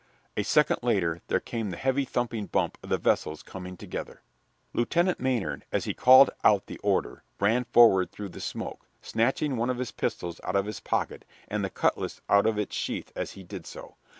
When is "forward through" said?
7.65-8.29